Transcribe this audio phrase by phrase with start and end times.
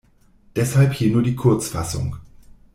[0.55, 2.15] Deshalb hier nur die Kurzfassung.